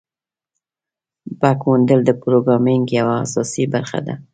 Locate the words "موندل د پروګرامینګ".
1.67-2.85